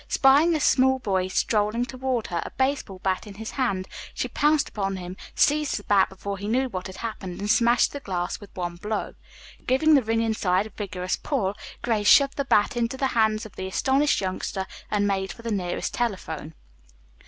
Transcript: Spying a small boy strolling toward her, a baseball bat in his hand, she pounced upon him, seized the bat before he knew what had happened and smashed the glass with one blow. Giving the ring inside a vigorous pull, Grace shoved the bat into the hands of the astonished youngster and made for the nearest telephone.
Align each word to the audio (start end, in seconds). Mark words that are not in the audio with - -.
Spying 0.07 0.55
a 0.55 0.59
small 0.59 0.97
boy 0.97 1.27
strolling 1.27 1.85
toward 1.85 2.25
her, 2.33 2.41
a 2.43 2.49
baseball 2.57 2.97
bat 3.03 3.27
in 3.27 3.35
his 3.35 3.51
hand, 3.51 3.87
she 4.15 4.27
pounced 4.27 4.67
upon 4.69 4.95
him, 4.95 5.15
seized 5.35 5.77
the 5.77 5.83
bat 5.83 6.09
before 6.09 6.39
he 6.39 6.47
knew 6.47 6.67
what 6.69 6.87
had 6.87 6.95
happened 6.95 7.39
and 7.39 7.47
smashed 7.51 7.91
the 7.91 7.99
glass 7.99 8.39
with 8.39 8.49
one 8.55 8.77
blow. 8.77 9.13
Giving 9.67 9.93
the 9.93 10.01
ring 10.01 10.23
inside 10.23 10.65
a 10.65 10.71
vigorous 10.71 11.17
pull, 11.17 11.53
Grace 11.83 12.07
shoved 12.07 12.37
the 12.37 12.45
bat 12.45 12.75
into 12.75 12.97
the 12.97 13.09
hands 13.13 13.45
of 13.45 13.57
the 13.57 13.67
astonished 13.67 14.21
youngster 14.21 14.65
and 14.89 15.07
made 15.07 15.31
for 15.31 15.43
the 15.43 15.51
nearest 15.51 15.93
telephone. 15.93 16.55